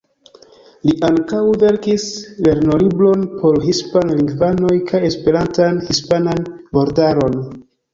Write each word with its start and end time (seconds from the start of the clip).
Li 0.87 0.95
ankaŭ 1.09 1.41
verkis 1.65 2.07
lernolibron 2.49 3.29
por 3.43 3.63
hispan-lingvanoj 3.69 4.75
kaj 4.93 5.07
Esperantan-hispanan 5.15 6.47
vortaron. 6.83 7.43